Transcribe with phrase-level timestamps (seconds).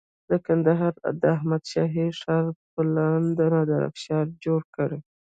[0.29, 4.89] د کندهار د احمد شاهي ښار پلان د نادر افشار جوړ کړ